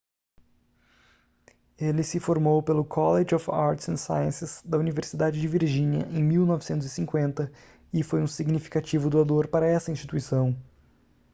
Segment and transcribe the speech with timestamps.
[1.77, 7.51] ele se formou pelo college of arts & sciences da universidade de virgínia em 1950
[7.93, 10.57] e foi um significativo doador para essa instituição